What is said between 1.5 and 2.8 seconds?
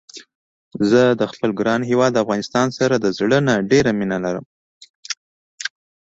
ګران هيواد افغانستان